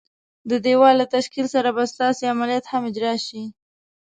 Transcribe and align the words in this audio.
د 0.49 0.51
دېوال 0.65 0.95
له 1.01 1.05
تشکیل 1.15 1.47
سره 1.55 1.69
به 1.75 1.83
ستاسي 1.93 2.23
عملیات 2.33 2.65
هم 2.67 2.81
اجرا 2.89 3.13
شي. 3.25 3.41